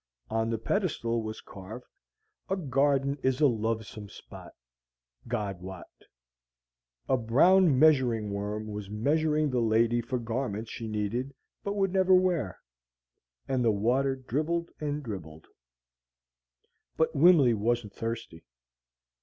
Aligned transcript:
On 0.31 0.49
the 0.49 0.57
pedestal 0.57 1.21
was 1.21 1.41
carved, 1.41 1.85
"A 2.49 2.57
garden 2.57 3.19
is 3.21 3.39
a 3.39 3.45
lovesome 3.45 4.09
spot, 4.09 4.53
God 5.27 5.61
wot." 5.61 5.85
A 7.07 7.17
brown 7.17 7.77
measuring 7.77 8.31
worm 8.31 8.65
was 8.65 8.89
measuring 8.89 9.51
the 9.51 9.59
lady 9.59 10.01
for 10.01 10.17
garments 10.17 10.71
she 10.71 10.87
needed 10.87 11.35
but 11.63 11.73
would 11.75 11.93
never 11.93 12.15
wear. 12.15 12.57
And 13.47 13.63
the 13.63 13.69
water 13.69 14.15
dribbled 14.15 14.71
and 14.79 15.03
dribbled. 15.03 15.45
But 16.97 17.13
Wimley 17.15 17.53
wasn't 17.53 17.93
thirsty. 17.93 18.43